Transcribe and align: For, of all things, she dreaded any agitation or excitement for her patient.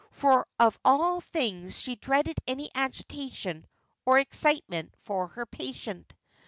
For, 0.09 0.47
of 0.59 0.79
all 0.83 1.21
things, 1.21 1.77
she 1.77 1.95
dreaded 1.95 2.39
any 2.47 2.71
agitation 2.73 3.67
or 4.03 4.17
excitement 4.17 4.95
for 4.97 5.27
her 5.27 5.45
patient. 5.45 6.15